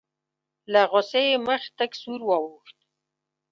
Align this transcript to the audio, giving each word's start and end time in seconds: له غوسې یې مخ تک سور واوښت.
له 0.71 0.81
غوسې 0.91 1.21
یې 1.29 1.35
مخ 1.47 1.63
تک 1.77 1.91
سور 2.01 2.21
واوښت. 2.25 2.77